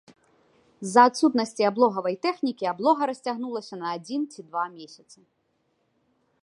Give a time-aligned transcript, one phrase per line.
[0.85, 5.19] З-за адсутнасці аблогавай тэхнікі аблога расцягнулася на адзін ці два месяцы.